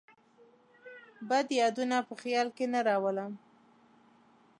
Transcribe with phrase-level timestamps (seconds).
[1.29, 3.31] بد یادونه په خیال کې نه راولم.